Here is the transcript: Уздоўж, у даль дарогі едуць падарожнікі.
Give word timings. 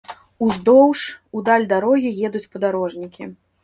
Уздоўж, 0.45 1.03
у 1.37 1.43
даль 1.51 1.69
дарогі 1.77 2.17
едуць 2.31 2.47
падарожнікі. 2.57 3.35